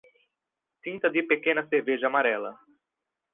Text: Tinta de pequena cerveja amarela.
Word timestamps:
Tinta 0.87 1.07
de 1.15 1.21
pequena 1.33 1.67
cerveja 1.69 2.07
amarela. 2.11 2.51